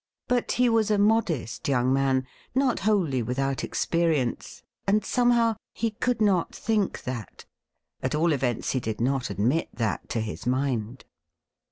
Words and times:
But 0.27 0.53
he 0.53 0.67
was 0.67 0.89
a 0.89 0.97
modest 0.97 1.67
young 1.67 1.93
man, 1.93 2.25
not 2.55 2.79
wholly 2.79 3.21
without 3.21 3.63
experience, 3.63 4.63
and 4.87 5.05
somehow 5.05 5.57
he 5.75 5.91
could 5.91 6.19
not 6.19 6.55
think 6.55 7.03
that; 7.03 7.45
at 8.01 8.15
all 8.15 8.33
events, 8.33 8.71
he 8.71 8.79
did 8.79 8.99
not 8.99 9.29
admit 9.29 9.69
that 9.73 10.09
to 10.09 10.19
his 10.21 10.47
mind. 10.47 11.05